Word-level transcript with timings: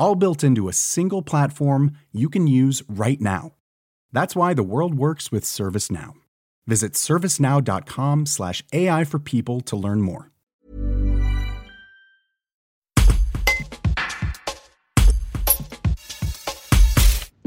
all 0.00 0.16
built 0.16 0.42
into 0.42 0.68
a 0.68 0.72
single 0.72 1.22
platform 1.22 1.92
you 2.10 2.28
can 2.28 2.48
use 2.48 2.82
right 2.88 3.20
now. 3.20 3.52
That's 4.12 4.34
why 4.34 4.54
the 4.54 4.64
world 4.64 4.94
works 4.94 5.30
with 5.30 5.44
ServiceNow. 5.44 6.14
Visit 6.66 6.94
servicenow.com/slash 6.94 8.64
AI 8.72 9.04
for 9.04 9.20
people 9.20 9.60
to 9.60 9.76
learn 9.76 10.00
more. 10.00 10.30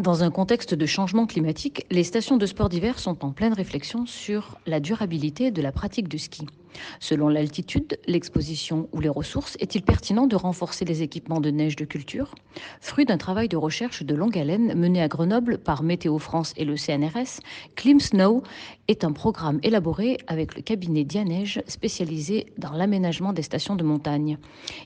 Dans 0.04 0.22
un 0.22 0.32
contexte 0.32 0.74
de 0.74 0.86
changement 0.86 1.26
climatique, 1.26 1.86
les 1.90 2.04
stations 2.04 2.36
de 2.36 2.46
sport 2.46 2.68
d'hiver 2.68 3.00
sont 3.00 3.24
en 3.24 3.32
pleine 3.32 3.54
réflexion 3.54 4.06
sur 4.06 4.58
la 4.66 4.82
durabilité 4.82 5.50
de 5.50 5.62
la 5.62 5.72
pratique 5.72 6.10
du 6.10 6.20
ski. 6.20 6.46
Selon 7.00 7.28
l'altitude, 7.28 7.98
l'exposition 8.08 8.88
ou 8.92 9.00
les 9.00 9.10
ressources, 9.10 9.58
est-il 9.60 9.84
pertinent 9.84 10.28
de 10.28 10.36
renforcer 10.36 10.86
les 10.86 11.02
équipements 11.02 11.42
de 11.42 11.50
neige 11.50 11.76
de 11.76 11.86
culture? 11.86 12.36
Fruit 12.82 13.06
d'un 13.06 13.18
travail 13.18 13.48
de 13.50 13.58
recherche 13.58 14.04
de 14.04 14.16
longue 14.16 14.38
haleine 14.38 14.74
mené 14.76 15.02
à 15.02 15.08
Grenoble 15.08 15.58
par 15.58 15.84
Météo 15.84 16.20
France 16.20 16.54
et 16.58 16.66
le 16.66 16.76
CNRS, 16.78 17.42
Clim 17.76 18.00
Snow 18.00 18.44
est 18.88 19.04
un 19.04 19.12
programme 19.12 19.60
élaboré 19.64 20.18
avec 20.28 20.56
le 20.56 20.62
cabinet 20.62 21.04
Dianeige 21.04 21.62
spécialisé 21.68 22.48
dans 22.58 22.74
l'aménagement 22.74 23.34
des 23.34 23.42
stations 23.42 23.76
de 23.76 23.84
montagne. 23.84 24.38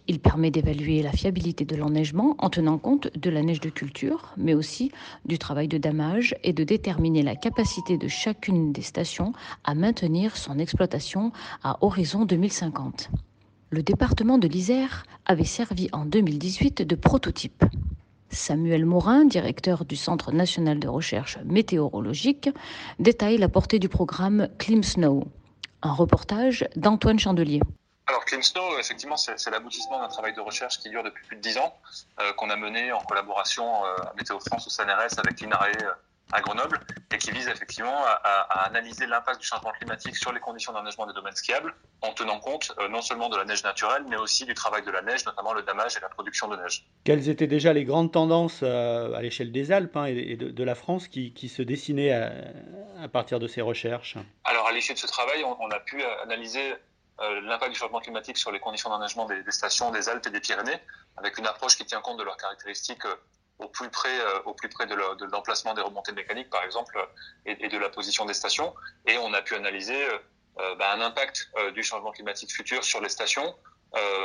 Il 0.07 0.19
permet 0.19 0.51
d'évaluer 0.51 1.01
la 1.01 1.11
fiabilité 1.11 1.65
de 1.65 1.75
l'enneigement 1.75 2.35
en 2.39 2.49
tenant 2.49 2.77
compte 2.77 3.09
de 3.17 3.29
la 3.29 3.41
neige 3.41 3.59
de 3.59 3.69
culture, 3.69 4.33
mais 4.37 4.53
aussi 4.53 4.91
du 5.25 5.37
travail 5.37 5.67
de 5.67 5.77
damage 5.77 6.35
et 6.43 6.53
de 6.53 6.63
déterminer 6.63 7.23
la 7.23 7.35
capacité 7.35 7.97
de 7.97 8.07
chacune 8.07 8.71
des 8.71 8.81
stations 8.81 9.33
à 9.63 9.75
maintenir 9.75 10.37
son 10.37 10.59
exploitation 10.59 11.31
à 11.63 11.76
horizon 11.81 12.25
2050. 12.25 13.09
Le 13.69 13.83
département 13.83 14.37
de 14.37 14.47
l'Isère 14.47 15.05
avait 15.25 15.43
servi 15.43 15.89
en 15.91 16.05
2018 16.05 16.83
de 16.83 16.95
prototype. 16.95 17.63
Samuel 18.29 18.85
Morin, 18.85 19.25
directeur 19.25 19.85
du 19.85 19.95
Centre 19.95 20.31
national 20.31 20.79
de 20.79 20.87
recherche 20.87 21.37
météorologique, 21.45 22.49
détaille 22.99 23.37
la 23.37 23.49
portée 23.49 23.79
du 23.79 23.89
programme 23.89 24.49
Clim 24.57 24.83
Snow. 24.83 25.25
Un 25.81 25.93
reportage 25.93 26.67
d'Antoine 26.75 27.19
Chandelier. 27.19 27.61
Alors 28.07 28.23
Clim 28.25 28.41
Snow, 28.41 28.79
effectivement, 28.79 29.17
c'est 29.17 29.49
l'aboutissement 29.49 29.99
d'un 29.99 30.07
travail 30.07 30.33
de 30.33 30.39
recherche 30.41 30.79
qui 30.79 30.89
dure 30.89 31.03
depuis 31.03 31.25
plus 31.25 31.35
de 31.35 31.41
dix 31.41 31.57
ans, 31.57 31.73
euh, 32.19 32.31
qu'on 32.33 32.49
a 32.49 32.55
mené 32.55 32.91
en 32.91 33.01
collaboration 33.01 33.65
euh, 33.65 34.03
à 34.03 34.13
Météo 34.17 34.39
France 34.39 34.65
ou 34.65 34.69
CNRS 34.69 35.19
avec 35.19 35.41
l'INRAE 35.41 35.97
à 36.31 36.41
Grenoble 36.41 36.79
et 37.13 37.17
qui 37.17 37.31
vise 37.31 37.47
effectivement 37.47 38.03
à, 38.05 38.19
à 38.23 38.65
analyser 38.67 39.05
l'impact 39.05 39.39
du 39.39 39.47
changement 39.47 39.71
climatique 39.71 40.15
sur 40.15 40.31
les 40.31 40.39
conditions 40.39 40.73
d'enneigement 40.73 41.05
des 41.05 41.13
domaines 41.13 41.35
skiables 41.35 41.73
en 42.01 42.13
tenant 42.13 42.39
compte 42.39 42.73
euh, 42.79 42.89
non 42.89 43.01
seulement 43.01 43.29
de 43.29 43.37
la 43.37 43.45
neige 43.45 43.63
naturelle 43.63 44.03
mais 44.09 44.17
aussi 44.17 44.45
du 44.45 44.53
travail 44.53 44.83
de 44.83 44.91
la 44.91 45.01
neige, 45.01 45.25
notamment 45.25 45.53
le 45.53 45.63
damage 45.63 45.95
et 45.95 45.99
la 45.99 46.09
production 46.09 46.47
de 46.47 46.57
neige. 46.57 46.85
Quelles 47.05 47.29
étaient 47.29 47.47
déjà 47.47 47.73
les 47.73 47.85
grandes 47.85 48.11
tendances 48.11 48.59
euh, 48.63 49.13
à 49.13 49.21
l'échelle 49.21 49.51
des 49.51 49.71
Alpes 49.71 49.95
hein, 49.95 50.05
et 50.05 50.35
de, 50.35 50.49
de, 50.49 50.63
la 50.63 50.75
France 50.75 51.07
qui, 51.07 51.33
qui 51.33 51.47
se 51.47 51.61
dessinaient 51.61 52.11
à, 52.11 52.31
à, 53.01 53.07
partir 53.07 53.39
de 53.39 53.47
ces 53.47 53.61
recherches? 53.61 54.17
Alors 54.43 54.67
à 54.67 54.73
l'issue 54.73 54.93
de 54.93 54.99
ce 54.99 55.07
travail, 55.07 55.43
on, 55.43 55.57
on 55.61 55.69
a 55.71 55.79
pu 55.79 56.03
analyser 56.23 56.73
euh, 57.19 57.41
l'impact 57.41 57.71
du 57.71 57.79
changement 57.79 57.99
climatique 57.99 58.37
sur 58.37 58.51
les 58.51 58.59
conditions 58.59 58.89
d'enneigement 58.89 59.25
des, 59.25 59.41
des, 59.43 59.51
stations 59.51 59.91
des 59.91 60.09
Alpes 60.09 60.27
et 60.27 60.29
des 60.29 60.41
Pyrénées 60.41 60.77
avec 61.15 61.37
une 61.37 61.47
approche 61.47 61.77
qui 61.77 61.85
tient 61.85 62.01
compte 62.01 62.19
de 62.19 62.23
leurs 62.23 62.37
caractéristiques 62.37 63.05
au 63.59 63.67
plus 63.67 63.89
près, 63.89 64.19
euh, 64.19 64.39
au 64.45 64.53
plus 64.53 64.69
près 64.69 64.85
de 64.85 64.95
l'emplacement 65.31 65.73
de 65.73 65.77
des 65.77 65.81
remontées 65.81 66.11
mécaniques, 66.11 66.49
par 66.49 66.63
exemple, 66.63 66.97
et, 67.45 67.65
et, 67.65 67.69
de 67.69 67.77
la 67.77 67.89
position 67.89 68.25
des 68.25 68.33
stations. 68.33 68.73
Et 69.05 69.17
on 69.17 69.33
a 69.33 69.41
pu 69.41 69.55
analyser 69.55 70.07
euh, 70.59 70.75
bah, 70.75 70.91
un 70.91 71.01
impact 71.01 71.49
euh, 71.57 71.71
du 71.71 71.83
changement 71.83 72.11
climatique 72.11 72.51
futur 72.51 72.83
sur 72.83 73.01
les 73.01 73.09
stations 73.09 73.55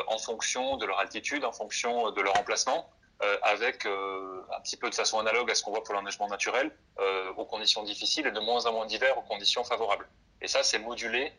en 0.09 0.19
fonction 0.19 0.77
de 0.77 0.85
leur 0.85 0.99
altitude, 0.99 1.45
en 1.45 1.53
fonction 1.53 2.11
de 2.11 2.21
leur 2.21 2.37
emplacement, 2.39 2.91
avec 3.43 3.87
un 3.87 4.61
petit 4.61 4.77
peu 4.77 4.91
de 4.91 4.95
façon 4.95 5.19
analogue 5.21 5.51
à 5.51 5.55
ce 5.55 5.63
qu'on 5.63 5.71
voit 5.71 5.85
pour 5.85 5.95
l'enneigement 5.95 6.27
naturel, 6.27 6.77
aux 7.37 7.47
conditions 7.47 7.83
difficiles 7.85 8.27
et 8.27 8.33
de 8.33 8.41
moins 8.41 8.67
en 8.67 8.73
moins 8.73 8.87
d'hiver 8.87 9.17
aux 9.17 9.23
conditions 9.23 9.63
favorables. 9.63 10.07
Et 10.43 10.49
ça, 10.49 10.65
c'est 10.65 10.81
modulé 10.81 11.33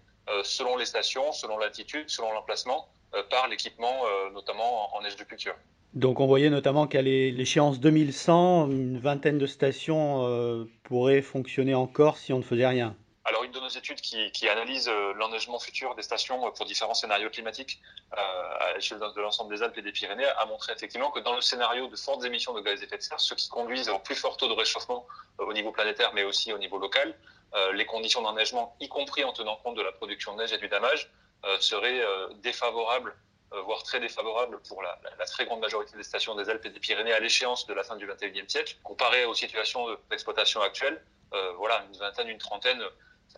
selon 0.43 0.77
les 0.77 0.85
stations, 0.85 1.33
selon 1.33 1.57
l'altitude, 1.57 2.09
selon 2.09 2.31
l'emplacement, 2.31 2.87
par 3.29 3.49
l'équipement, 3.49 4.03
notamment 4.31 4.95
en 4.95 5.01
neige 5.01 5.17
de 5.17 5.25
culture. 5.25 5.55
Donc 5.93 6.19
on 6.19 6.25
voyait 6.25 6.49
notamment 6.49 6.87
qu'à 6.87 7.01
l'échéance 7.01 7.79
2100, 7.79 8.69
une 8.71 8.99
vingtaine 8.99 9.37
de 9.37 9.45
stations 9.45 10.27
euh, 10.27 10.65
pourraient 10.83 11.21
fonctionner 11.21 11.75
encore 11.75 12.17
si 12.17 12.33
on 12.33 12.39
ne 12.39 12.43
faisait 12.43 12.67
rien. 12.67 12.95
Alors 13.25 13.43
une 13.43 13.51
de 13.51 13.59
nos 13.59 13.69
études 13.69 14.01
qui, 14.01 14.49
analyse 14.49 14.89
euh, 14.89 15.13
l'enneigement 15.13 15.57
futur 15.57 15.95
des 15.95 16.01
stations 16.01 16.51
pour 16.51 16.65
différents 16.65 16.93
scénarios 16.93 17.29
climatiques 17.29 17.79
euh, 18.11 18.17
à 18.59 18.73
l'échelle 18.75 18.99
de 18.99 19.21
l'ensemble 19.21 19.55
des 19.55 19.63
Alpes 19.63 19.77
et 19.77 19.81
des 19.81 19.93
Pyrénées 19.93 20.25
a 20.25 20.45
montré 20.45 20.73
effectivement 20.73 21.09
que 21.09 21.21
dans 21.21 21.33
le 21.33 21.41
scénario 21.41 21.87
de 21.87 21.95
fortes 21.95 22.25
émissions 22.25 22.53
de 22.53 22.59
gaz 22.59 22.81
à 22.81 22.83
effet 22.83 22.97
de 22.97 23.01
serre, 23.01 23.21
ce 23.21 23.33
qui 23.33 23.47
conduisent 23.47 23.87
au 23.87 23.99
plus 23.99 24.15
fort 24.15 24.35
taux 24.35 24.49
de 24.49 24.53
réchauffement 24.53 25.07
euh, 25.39 25.45
au 25.45 25.53
niveau 25.53 25.71
planétaire 25.71 26.11
mais 26.13 26.25
aussi 26.25 26.51
au 26.51 26.57
niveau 26.57 26.79
local, 26.79 27.15
euh, 27.55 27.71
les 27.73 27.85
conditions 27.85 28.21
d'enneigement, 28.21 28.75
y 28.79 28.89
compris 28.89 29.23
en 29.23 29.31
tenant 29.31 29.57
compte 29.57 29.75
de 29.75 29.81
la 29.83 29.91
production 29.91 30.33
de 30.33 30.39
neige 30.39 30.53
et 30.53 30.57
du 30.57 30.67
damage, 30.67 31.11
euh, 31.45 31.59
seraient 31.59 32.01
défavorables 32.41 33.11
euh, 33.11 33.32
voire 33.65 33.83
très 33.83 33.99
défavorable 33.99 34.59
pour 34.67 34.81
la, 34.81 34.99
très 35.25 35.45
grande 35.45 35.59
majorité 35.59 35.95
des 35.95 36.03
stations 36.03 36.35
des 36.35 36.49
Alpes 36.49 36.65
et 36.65 36.69
des 36.69 36.79
Pyrénées 36.79 37.13
à 37.13 37.19
l'échéance 37.19 37.67
de 37.67 37.73
la 37.73 37.83
fin 37.83 37.95
du 37.95 38.07
XXIe 38.07 38.49
siècle, 38.49 38.75
comparé 38.83 39.25
aux 39.25 39.33
situations 39.33 39.85
d'exploitation 40.09 40.61
actuelles. 40.61 41.03
Euh, 41.33 41.53
voilà, 41.57 41.85
une 41.91 41.97
vingtaine, 41.97 42.27
une 42.27 42.37
trentaine, 42.37 42.81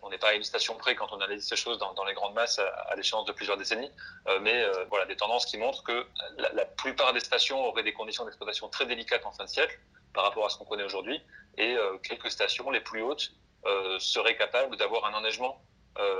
on 0.02 0.10
n'est 0.10 0.18
pas 0.18 0.30
à 0.30 0.32
une 0.34 0.42
station 0.42 0.74
près 0.76 0.94
quand 0.94 1.12
on 1.12 1.16
analyse 1.16 1.46
ces 1.48 1.56
choses 1.56 1.78
dans, 1.78 2.04
les 2.04 2.14
grandes 2.14 2.34
masses 2.34 2.58
à, 2.58 2.94
l'échéance 2.96 3.24
de 3.24 3.32
plusieurs 3.32 3.56
décennies, 3.56 3.90
euh, 4.28 4.38
mais 4.40 4.62
euh, 4.62 4.84
voilà 4.90 5.06
des 5.06 5.16
tendances 5.16 5.46
qui 5.46 5.56
montrent 5.56 5.82
que 5.82 6.06
la, 6.38 6.52
la 6.52 6.64
plupart 6.66 7.12
des 7.12 7.20
stations 7.20 7.64
auraient 7.64 7.82
des 7.82 7.94
conditions 7.94 8.24
d'exploitation 8.24 8.68
très 8.68 8.86
délicates 8.86 9.24
en 9.24 9.32
fin 9.32 9.44
de 9.44 9.50
siècle 9.50 9.78
par 10.16 10.24
rapport 10.24 10.46
à 10.46 10.48
ce 10.48 10.56
qu'on 10.56 10.64
connaît 10.64 10.82
aujourd'hui, 10.82 11.22
et 11.58 11.76
euh, 11.76 11.98
quelques 11.98 12.30
stations 12.30 12.70
les 12.70 12.80
plus 12.80 13.02
hautes 13.02 13.32
euh, 13.66 13.98
seraient 13.98 14.36
capables 14.36 14.76
d'avoir 14.76 15.04
un 15.04 15.14
enneigement 15.14 15.62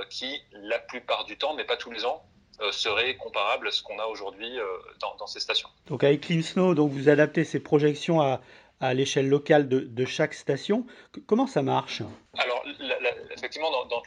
qui, 0.09 0.41
la 0.53 0.79
plupart 0.79 1.25
du 1.25 1.37
temps, 1.37 1.53
mais 1.53 1.63
pas 1.63 1.77
tous 1.77 1.91
les 1.91 2.03
ans, 2.03 2.25
euh, 2.25 2.36
serait 2.71 3.15
comparable 3.15 3.67
à 3.67 3.71
ce 3.71 3.83
qu'on 3.83 3.99
a 3.99 4.05
aujourd'hui 4.05 4.59
euh, 4.59 4.65
dans, 4.99 5.15
dans, 5.19 5.27
ces 5.27 5.39
stations. 5.39 5.69
Donc 5.87 6.03
avec 6.03 6.21
Clean 6.21 6.41
Snow, 6.41 6.73
donc 6.73 6.91
vous 6.91 7.09
adaptez 7.09 7.43
ces 7.43 7.59
projections 7.59 8.21
à, 8.21 8.41
à 8.79 8.93
l'échelle 8.93 9.27
locale 9.27 9.67
de, 9.67 10.05
chaque 10.05 10.33
station. 10.33 10.85
Comment 11.25 11.47
ça 11.47 11.61
marche? 11.61 12.03
Alors, 12.37 12.63
effectivement, 13.31 13.71
dans, 13.71 13.85
dans 13.85 14.01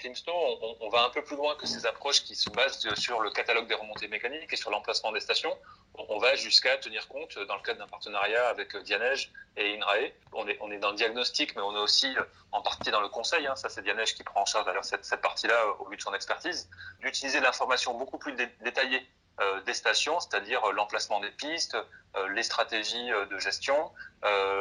on, 0.81 0.89
va 0.89 1.05
un 1.05 1.11
peu 1.11 1.23
plus 1.23 1.37
loin 1.37 1.55
que 1.57 1.67
ces 1.67 1.87
approches 1.87 2.23
qui 2.23 2.35
se 2.35 2.49
basent 2.51 2.95
sur 2.95 3.21
le 3.21 3.31
catalogue 3.31 3.67
des 3.67 3.75
remontées 3.75 4.09
mécaniques 4.09 4.53
et 4.53 4.57
sur 4.57 4.71
l'emplacement 4.71 5.13
des 5.13 5.21
stations. 5.21 5.57
On, 5.95 6.19
va 6.19 6.35
jusqu'à 6.37 6.77
tenir 6.79 7.09
compte, 7.09 7.39
dans 7.49 7.57
le 7.57 7.63
cadre 7.63 7.81
d'un 7.81 7.87
partenariat 7.87 8.49
avec 8.49 8.77
Dianeige 8.77 9.33
et 9.57 9.77
INRAE, 9.77 10.13
on 10.33 10.47
est, 10.47 10.79
dans 10.79 10.91
le 10.91 10.97
diagnostic, 10.97 11.55
mais 11.57 11.63
on 11.63 11.75
est 11.77 11.81
aussi 11.81 12.15
en 12.53 12.63
partie 12.63 12.91
dans 12.91 13.01
le 13.01 13.09
conseil. 13.09 13.47
Hein. 13.47 13.57
Ça, 13.57 13.69
c'est 13.69 13.83
Dianeige 13.83 14.15
qui 14.15 14.23
prend 14.23 14.43
en 14.43 14.47
charge 14.47 14.67
d'ailleurs 14.67 14.85
cette, 14.85 15.21
partie-là 15.21 15.57
au 15.81 15.89
vu 15.89 15.97
de 15.97 16.03
son 16.03 16.15
expertise, 16.15 16.71
d'utiliser 17.01 17.41
l'information 17.41 17.95
beaucoup 17.99 18.19
plus 18.19 18.33
dé 18.33 18.49
détaillée 18.63 18.99
euh, 18.99 19.20
des 19.65 19.75
stations, 19.75 20.21
c'est-à-dire 20.21 20.63
euh, 20.65 20.73
l'emplacement 20.73 21.21
des 21.21 21.31
pistes, 21.31 21.77
euh, 22.17 22.29
les 22.29 22.43
stratégies 22.43 23.11
de 23.31 23.39
gestion, 23.39 23.91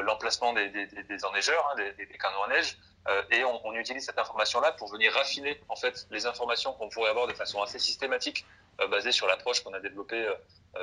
l'emplacement 0.04 0.54
des, 0.54 0.70
des, 0.70 0.86
des, 0.86 1.26
enneigeurs, 1.26 1.68
hein, 1.72 1.76
des, 1.76 2.06
des, 2.06 2.18
canaux 2.18 2.44
à 2.44 2.48
neige, 2.48 2.78
et 3.32 3.44
on, 3.44 3.74
utilise 3.74 4.06
cette 4.06 4.20
information-là 4.20 4.74
pour 4.74 4.92
venir 4.92 5.14
raffiner 5.14 5.60
en 5.70 5.76
fait 5.76 6.06
les 6.12 6.26
informations 6.26 6.74
qu'on 6.74 6.90
pourrait 6.90 7.10
avoir 7.10 7.28
de 7.28 7.34
façon 7.34 7.62
assez 7.62 7.80
systématique, 7.80 8.46
basée 8.92 9.12
sur 9.12 9.26
l'approche 9.26 9.62
qu'on 9.64 9.74
a 9.74 9.80
développée 9.80 10.28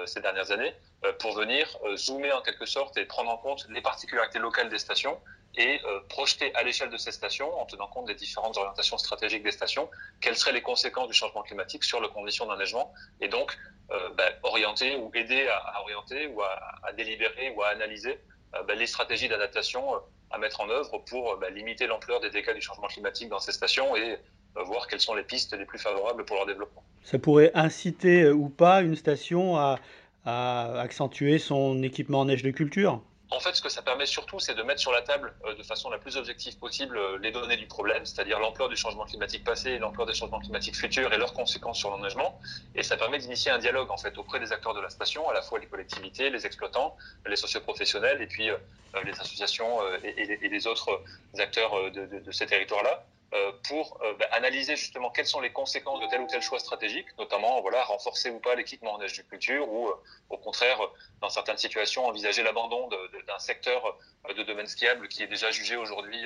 ces 0.06 0.20
dernières 0.20 0.50
années, 0.50 0.74
pour 1.20 1.34
venir 1.34 1.78
zoomer 1.94 2.32
en 2.32 2.42
quelque 2.42 2.66
sorte 2.66 2.96
et 2.96 3.04
prendre 3.04 3.30
en 3.30 3.36
compte 3.36 3.66
les 3.68 3.80
particularités 3.80 4.38
locales 4.38 4.70
des 4.70 4.78
stations 4.78 5.20
et 5.56 5.80
euh, 5.84 6.00
projeter 6.08 6.54
à 6.54 6.62
l'échelle 6.62 6.90
de 6.90 6.96
ces 6.96 7.12
stations, 7.12 7.52
en 7.58 7.64
tenant 7.64 7.86
compte 7.86 8.06
des 8.06 8.14
différentes 8.14 8.56
orientations 8.56 8.98
stratégiques 8.98 9.42
des 9.42 9.52
stations, 9.52 9.90
quelles 10.20 10.36
seraient 10.36 10.52
les 10.52 10.62
conséquences 10.62 11.08
du 11.08 11.14
changement 11.14 11.42
climatique 11.42 11.84
sur 11.84 12.00
les 12.00 12.08
conditions 12.08 12.46
d'enneigement, 12.46 12.92
et 13.20 13.28
donc 13.28 13.56
euh, 13.90 14.10
bah, 14.14 14.30
orienter 14.42 14.96
ou 14.96 15.10
aider 15.14 15.48
à, 15.48 15.80
orienter 15.80 16.26
ou 16.28 16.42
à, 16.42 16.92
délibérer 16.96 17.50
ou 17.56 17.62
à 17.62 17.68
analyser 17.68 18.20
euh, 18.54 18.62
bah, 18.64 18.74
les 18.74 18.86
stratégies 18.86 19.28
d'adaptation 19.28 19.94
euh, 19.94 19.98
à 20.30 20.38
mettre 20.38 20.60
en 20.60 20.68
œuvre 20.68 20.98
pour 21.08 21.36
bah, 21.38 21.50
limiter 21.50 21.86
l'ampleur 21.86 22.20
des 22.20 22.30
dégâts 22.30 22.54
du 22.54 22.60
changement 22.60 22.88
climatique 22.88 23.28
dans 23.28 23.38
ces 23.38 23.52
stations 23.52 23.96
et 23.96 24.18
euh, 24.56 24.62
voir 24.64 24.86
quelles 24.88 25.00
sont 25.00 25.14
les 25.14 25.22
pistes 25.22 25.56
les 25.56 25.64
plus 25.64 25.78
favorables 25.78 26.24
pour 26.24 26.36
leur 26.36 26.46
développement. 26.46 26.82
Ça 27.02 27.18
pourrait 27.18 27.52
inciter 27.54 28.28
ou 28.30 28.48
pas 28.48 28.82
une 28.82 28.96
station 28.96 29.56
à, 29.56 29.78
à 30.24 30.80
accentuer 30.80 31.38
son 31.38 31.82
équipement 31.82 32.20
en 32.20 32.24
neige 32.26 32.42
de 32.42 32.50
culture? 32.50 33.00
En 33.30 33.40
fait, 33.40 33.54
ce 33.54 33.62
que 33.62 33.68
ça 33.68 33.82
permet 33.82 34.06
surtout, 34.06 34.38
c'est 34.38 34.54
de 34.54 34.62
mettre 34.62 34.80
sur 34.80 34.92
la 34.92 35.02
table 35.02 35.34
euh, 35.44 35.54
de 35.56 35.62
façon 35.64 35.90
la 35.90 35.98
plus 35.98 36.16
objective 36.16 36.56
possible 36.58 36.96
euh, 36.96 37.18
les 37.18 37.32
données 37.32 37.56
du 37.56 37.66
problème, 37.66 38.06
c'est-à-dire 38.06 38.38
l'ampleur 38.38 38.68
du 38.68 38.76
changement 38.76 39.04
climatique 39.04 39.42
passé 39.42 39.70
et 39.70 39.78
l'ampleur 39.78 40.06
des 40.06 40.14
changements 40.14 40.38
climatiques 40.38 40.76
futurs 40.76 41.12
et 41.12 41.18
leurs 41.18 41.32
conséquences 41.32 41.78
sur 41.78 41.90
l'engagement. 41.90 42.40
Et 42.76 42.84
ça 42.84 42.96
permet 42.96 43.18
d'initier 43.18 43.50
un 43.50 43.58
dialogue 43.58 43.90
en 43.90 43.96
fait 43.96 44.16
auprès 44.18 44.38
des 44.38 44.52
acteurs 44.52 44.74
de 44.74 44.80
la 44.80 44.90
station, 44.90 45.28
à 45.28 45.34
la 45.34 45.42
fois 45.42 45.58
les 45.58 45.66
collectivités, 45.66 46.30
les 46.30 46.46
exploitants, 46.46 46.96
les 47.26 47.36
socioprofessionnels 47.36 48.22
et 48.22 48.26
puis 48.28 48.48
euh, 48.48 48.56
les 49.04 49.18
associations 49.20 49.80
et, 50.02 50.48
les 50.48 50.66
autres 50.66 51.02
acteurs 51.38 51.90
de, 51.90 52.06
de 52.24 52.32
ces 52.32 52.46
territoires-là. 52.46 53.04
Euh, 53.34 53.50
pour 53.66 53.98
euh, 54.04 54.14
bah, 54.14 54.28
analyser 54.30 54.76
justement 54.76 55.10
quelles 55.10 55.26
sont 55.26 55.40
les 55.40 55.50
conséquences 55.50 56.00
de 56.00 56.06
tel 56.06 56.20
ou 56.20 56.28
tel 56.28 56.40
choix 56.40 56.60
stratégique, 56.60 57.06
notamment 57.18 57.60
voilà 57.60 57.82
renforcer 57.82 58.30
ou 58.30 58.38
pas 58.38 58.54
l'équipement 58.54 58.92
en 58.92 59.00
agriculture 59.00 59.68
ou 59.68 59.88
euh, 59.88 59.94
au 60.30 60.38
contraire 60.38 60.78
dans 61.20 61.28
certaines 61.28 61.58
situations 61.58 62.06
envisager 62.06 62.44
l'abandon 62.44 62.88
d'un 62.88 63.38
secteur 63.40 63.98
de 64.28 64.42
domaine 64.44 64.68
skiable 64.68 65.08
qui 65.08 65.24
est 65.24 65.26
déjà 65.26 65.50
jugé 65.50 65.74
aujourd'hui 65.74 66.24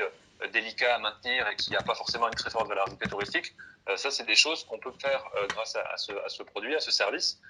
délicat 0.52 0.96
à 0.96 0.98
maintenir 0.98 1.48
et 1.48 1.56
qui 1.56 1.72
n'a 1.72 1.80
pas 1.80 1.94
forcément 1.94 2.28
une 2.28 2.34
très 2.34 2.50
forte 2.50 2.68
valeur 2.68 2.86
ajoutée 2.86 3.08
touristique. 3.08 3.54
ça, 3.96 4.10
c'est 4.10 4.26
des 4.26 4.34
choses 4.34 4.64
qu'on 4.64 4.78
peut 4.78 4.92
faire 5.00 5.24
grâce 5.48 5.76
à, 5.76 5.96
ce, 5.96 6.42
produit, 6.42 6.74
à 6.74 6.80
ce 6.80 6.90
service, 6.90 7.40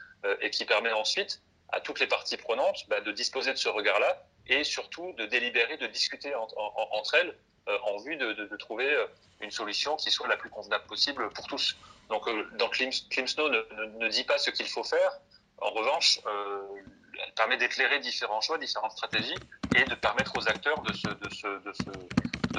et 0.41 0.51
qui 0.51 0.65
permet 0.65 0.93
ensuite 0.93 1.41
à 1.71 1.81
toutes 1.81 1.99
les 1.99 2.07
parties 2.07 2.37
prenantes 2.37 2.85
bah, 2.89 3.01
de 3.01 3.11
disposer 3.11 3.53
de 3.53 3.59
ce 3.59 3.69
regard-là 3.69 4.23
et 4.47 4.65
surtout 4.65 5.13
de 5.15 5.27
délibérer, 5.27 5.77
de 5.77 5.87
discuter 5.87 6.35
entre 6.35 7.15
elles 7.15 7.37
en 7.67 7.99
vue 7.99 8.17
de, 8.17 8.57
trouver 8.57 8.91
euh, 8.91 9.07
une 9.41 9.51
solution 9.51 9.97
qui 9.97 10.11
soit 10.11 10.29
la 10.29 10.37
plus 10.37 10.51
convenable 10.51 10.85
possible 10.87 11.29
pour 11.31 11.47
tous. 11.47 11.77
Donc, 12.09 12.27
euh, 12.29 12.47
donc 12.59 12.73
Climsnow 13.11 13.49
ne, 13.49 14.09
dit 14.09 14.25
pas 14.25 14.39
ce 14.39 14.51
qu'il 14.51 14.67
faut 14.67 14.85
faire. 14.85 15.13
En 15.59 15.71
revanche, 15.71 16.21
elle 16.25 17.35
permet 17.35 17.59
d'éclairer 17.59 18.01
différents 18.01 18.41
choix, 18.41 18.57
différentes 18.57 18.93
stratégies 18.93 19.35
et 19.77 19.85
de 19.85 19.95
permettre 19.95 20.37
aux 20.39 20.49
acteurs 20.49 20.83
de 20.83 20.93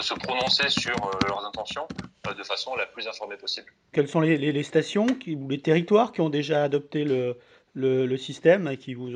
se, 0.02 0.14
prononcer 0.14 0.70
sur 0.70 0.96
leurs 1.28 1.44
intentions 1.44 1.88
de 2.38 2.44
façon 2.44 2.76
la 2.76 2.86
plus 2.86 3.08
informée 3.08 3.38
possible. 3.38 3.74
Quelles 3.92 4.08
sont 4.08 4.20
les, 4.22 4.64
stations 4.64 5.08
ou 5.28 5.50
les 5.50 5.62
territoires 5.62 6.12
qui 6.12 6.22
ont 6.22 6.30
déjà 6.30 6.64
adopté 6.64 7.04
le, 7.04 8.18
système 8.18 8.68
et 8.68 8.78
qui 8.78 8.94
vous 8.94 9.08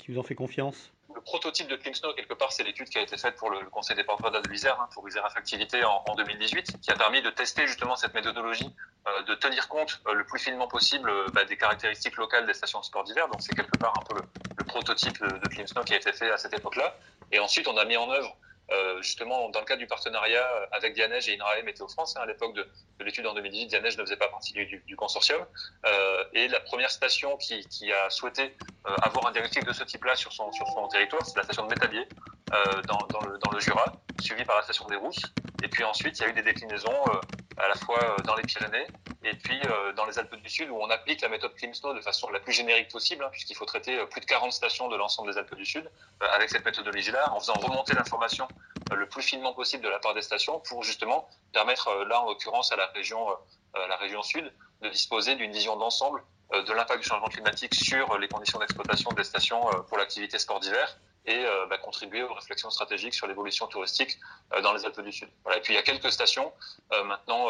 qui 0.00 0.10
vous 0.10 0.18
ont 0.18 0.22
fait 0.22 0.34
confiance? 0.34 0.93
Prototype 1.24 1.68
de 1.68 1.76
Clean 1.76 1.94
Snow, 1.94 2.12
quelque 2.14 2.34
part, 2.34 2.52
c'est 2.52 2.62
l'étude 2.62 2.88
qui 2.88 2.98
a 2.98 3.02
été 3.02 3.16
faite 3.16 3.36
pour 3.36 3.50
le, 3.50 3.64
Conseil 3.70 3.96
départemental 3.96 4.42
de 4.42 4.48
l'Isère, 4.48 4.80
hein, 4.80 4.88
pour 4.92 5.08
Isère 5.08 5.24
Affectivité 5.24 5.84
en, 5.84 6.02
en, 6.06 6.14
2018, 6.14 6.80
qui 6.80 6.90
a 6.90 6.94
permis 6.94 7.22
de 7.22 7.30
tester 7.30 7.66
justement 7.66 7.96
cette 7.96 8.14
méthodologie, 8.14 8.72
euh, 9.06 9.22
de 9.22 9.34
tenir 9.34 9.68
compte 9.68 10.00
euh, 10.06 10.14
le 10.14 10.24
plus 10.24 10.38
finement 10.38 10.68
possible 10.68 11.10
euh, 11.10 11.26
bah, 11.32 11.44
des 11.44 11.56
caractéristiques 11.56 12.16
locales 12.16 12.46
des 12.46 12.54
stations 12.54 12.80
de 12.80 12.84
sport 12.84 13.04
d'hiver. 13.04 13.28
Donc 13.28 13.42
c'est 13.42 13.54
quelque 13.54 13.78
part 13.78 13.94
un 13.98 14.04
peu 14.04 14.16
le, 14.16 14.22
le 14.58 14.64
prototype 14.64 15.18
de, 15.20 15.26
de 15.26 15.82
qui 15.84 15.94
a 15.94 15.96
été 15.96 16.12
fait 16.12 16.30
à 16.30 16.36
cette 16.36 16.54
époque-là. 16.54 16.96
Et 17.32 17.38
ensuite, 17.38 17.66
on 17.68 17.76
a 17.76 17.84
mis 17.84 17.96
en 17.96 18.10
œuvre 18.10 18.36
euh, 18.72 19.00
justement 19.02 19.48
dans 19.50 19.60
le 19.60 19.66
cadre 19.66 19.80
du 19.80 19.86
partenariat 19.86 20.46
avec 20.72 20.94
Dianeige 20.94 21.28
et 21.28 21.38
INRAE 21.38 21.62
Météo 21.64 21.88
France. 21.88 22.16
Hein, 22.16 22.22
à 22.22 22.26
l'époque 22.26 22.54
de, 22.54 22.66
de 22.98 23.04
l'étude 23.04 23.26
en 23.26 23.34
2018, 23.34 23.66
Dianeige 23.66 23.98
ne 23.98 24.04
faisait 24.04 24.16
pas 24.16 24.28
partie 24.28 24.52
du, 24.52 24.82
du 24.86 24.96
consortium. 24.96 25.44
Euh, 25.86 26.24
et 26.32 26.48
la 26.48 26.60
première 26.60 26.90
station 26.90 27.36
qui, 27.36 27.66
qui 27.68 27.92
a 27.92 28.10
souhaité 28.10 28.56
euh, 28.86 28.94
avoir 29.02 29.26
un 29.26 29.32
diagnostic 29.32 29.64
de 29.64 29.72
ce 29.72 29.84
type-là 29.84 30.16
sur 30.16 30.32
son, 30.32 30.52
sur 30.52 30.66
son 30.68 30.86
territoire, 30.88 31.24
c'est 31.24 31.36
la 31.36 31.42
station 31.42 31.64
de 31.64 31.70
Métabier 31.70 32.06
euh, 32.52 32.82
dans, 32.82 33.06
dans, 33.08 33.26
le, 33.26 33.38
dans 33.38 33.50
le 33.50 33.60
Jura, 33.60 33.84
suivie 34.20 34.44
par 34.44 34.56
la 34.56 34.62
station 34.62 34.86
des 34.86 34.96
Rousses. 34.96 35.24
Et 35.62 35.68
puis 35.68 35.84
ensuite, 35.84 36.18
il 36.18 36.22
y 36.22 36.24
a 36.26 36.28
eu 36.28 36.32
des 36.32 36.42
déclinaisons 36.42 36.92
euh, 37.08 37.20
à 37.56 37.68
la 37.68 37.74
fois 37.74 37.98
euh, 38.02 38.22
dans 38.24 38.34
les 38.34 38.44
Pyrénées 38.44 38.86
et 39.26 39.34
puis 39.34 39.58
dans 39.96 40.04
les 40.04 40.18
Alpes 40.18 40.34
du 40.34 40.50
Sud 40.50 40.68
où 40.68 40.76
on 40.76 40.90
applique 40.90 41.22
la 41.22 41.30
méthode 41.30 41.54
Climsnow 41.54 41.94
de 41.94 42.02
façon 42.02 42.28
la 42.28 42.40
plus 42.40 42.52
générique 42.52 42.90
possible, 42.90 43.24
hein, 43.24 43.30
puisqu'il 43.32 43.56
faut 43.56 43.64
traiter 43.64 44.04
plus 44.10 44.20
de 44.20 44.26
40 44.26 44.52
stations 44.52 44.88
de 44.88 44.96
l'ensemble 44.96 45.32
des 45.32 45.38
Alpes 45.38 45.54
du 45.54 45.64
Sud 45.64 45.90
avec 46.34 46.50
cette 46.50 46.66
méthodologie-là, 46.66 47.32
en 47.32 47.40
faisant 47.40 47.54
remonter 47.54 47.94
l'information 47.94 48.46
le 48.94 49.08
plus 49.08 49.22
finement 49.22 49.54
possible 49.54 49.82
de 49.82 49.88
la 49.88 49.98
part 49.98 50.12
des 50.12 50.20
stations 50.20 50.60
pour 50.60 50.82
justement 50.82 51.26
permettre, 51.54 52.04
là 52.04 52.20
en 52.20 52.26
l'occurrence 52.26 52.70
à 52.70 52.76
la 52.76 52.84
région, 52.88 53.26
la 53.74 53.96
région 53.96 54.22
sud, 54.22 54.52
de 54.82 54.90
disposer 54.90 55.36
d'une 55.36 55.52
vision 55.52 55.76
d'ensemble 55.76 56.22
de 56.52 56.72
l'impact 56.74 57.00
du 57.00 57.08
changement 57.08 57.28
climatique 57.28 57.74
sur 57.74 58.18
les 58.18 58.28
conditions 58.28 58.58
d'exploitation 58.58 59.10
des 59.12 59.24
stations 59.24 59.62
pour 59.88 59.96
l'activité 59.96 60.38
sport 60.38 60.60
d'hiver 60.60 60.98
et 61.26 61.44
euh, 61.44 61.66
bah, 61.66 61.78
contribuer 61.78 62.22
aux 62.22 62.34
réflexions 62.34 62.70
stratégiques 62.70 63.14
sur 63.14 63.26
l'évolution 63.26 63.66
touristique 63.66 64.18
euh, 64.52 64.60
dans 64.60 64.72
les 64.72 64.84
Alpes 64.84 65.00
du 65.00 65.12
Sud. 65.12 65.28
Et 65.56 65.60
puis 65.60 65.72
il 65.72 65.76
y 65.76 65.78
a 65.78 65.82
quelques 65.82 66.12
stations 66.12 66.52
euh, 66.92 67.04
maintenant, 67.04 67.48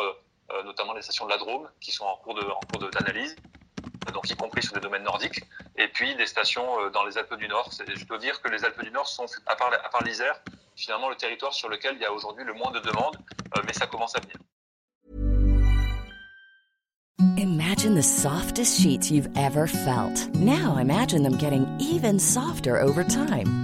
notamment 0.64 0.92
les 0.92 1.02
stations 1.02 1.24
de 1.24 1.30
la 1.30 1.38
Drôme, 1.38 1.68
qui 1.80 1.90
sont 1.90 2.04
en 2.04 2.16
cours 2.16 2.34
de 2.34 2.42
en 2.42 2.60
cours 2.70 2.90
d'analyse, 2.90 3.34
donc 4.12 4.28
y 4.30 4.36
compris 4.36 4.62
sur 4.62 4.74
des 4.74 4.80
domaines 4.80 5.02
nordiques, 5.02 5.42
et 5.76 5.88
puis 5.88 6.14
des 6.16 6.26
stations 6.26 6.90
dans 6.90 7.02
les 7.04 7.16
Alpes 7.16 7.34
du 7.34 7.48
Nord. 7.48 7.70
Je 7.72 8.04
dois 8.04 8.18
dire 8.18 8.40
que 8.42 8.48
les 8.48 8.62
Alpes 8.62 8.82
du 8.82 8.90
Nord 8.90 9.08
sont, 9.08 9.26
à 9.46 9.56
part, 9.56 9.72
à 9.72 9.88
part 9.88 10.04
l'Isère, 10.04 10.38
finalement 10.76 11.08
le 11.08 11.16
territoire 11.16 11.54
sur 11.54 11.70
lequel 11.70 11.94
il 11.96 12.02
y 12.02 12.04
a 12.04 12.12
aujourd'hui 12.12 12.44
le 12.44 12.52
moins 12.52 12.70
de 12.72 12.80
demandes, 12.80 13.16
mais 13.64 13.72
ça 13.72 13.86
commence 13.86 14.14
à 14.16 14.20
venir. 14.20 14.36
Imagine 17.38 17.94
the 17.94 18.02
softest 18.02 18.80
sheets 18.80 19.10
you've 19.10 19.30
ever 19.36 19.66
felt. 19.66 20.28
Now 20.34 20.76
imagine 20.76 21.22
them 21.22 21.38
getting 21.38 21.66
even 21.80 22.18
softer 22.18 22.78
over 22.78 23.02
time. 23.02 23.63